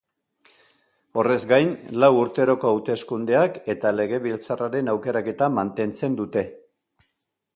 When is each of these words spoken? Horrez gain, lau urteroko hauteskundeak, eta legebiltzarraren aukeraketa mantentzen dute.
Horrez 1.23 1.41
gain, 1.51 1.67
lau 2.03 2.09
urteroko 2.21 2.71
hauteskundeak, 2.77 3.59
eta 3.75 3.93
legebiltzarraren 3.99 4.89
aukeraketa 4.97 5.53
mantentzen 5.59 6.19
dute. 6.23 6.47